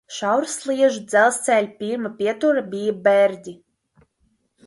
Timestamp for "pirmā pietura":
1.83-2.63